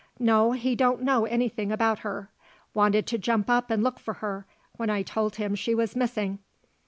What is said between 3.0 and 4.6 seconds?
to jump up and look for her